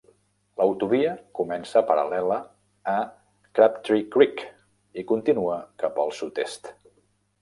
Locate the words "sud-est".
6.23-6.73